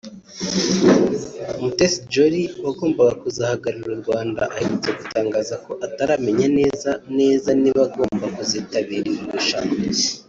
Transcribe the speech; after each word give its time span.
Miss 1.11 1.23
Mutesi 1.61 1.99
Jolly 2.11 2.43
wagombaga 2.63 3.13
kuzahagararira 3.21 3.91
u 3.95 4.01
Rwanda 4.03 4.41
aherutse 4.55 4.89
gutangaza 4.99 5.55
ko 5.65 5.71
ataramenya 5.85 6.47
neza 6.59 6.89
neza 7.17 7.49
niba 7.61 7.81
agomba 7.87 8.25
kuzitabira 8.35 8.97
iri 9.11 9.23
rushanwa 9.33 9.75